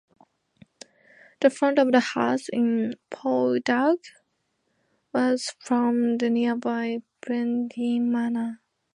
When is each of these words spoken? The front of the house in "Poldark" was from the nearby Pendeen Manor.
The 1.41 1.51
front 1.51 1.77
of 1.77 1.91
the 1.91 1.99
house 1.99 2.49
in 2.49 2.95
"Poldark" 3.11 3.99
was 5.13 5.53
from 5.59 6.17
the 6.17 6.27
nearby 6.31 7.03
Pendeen 7.21 8.05
Manor. 8.11 8.63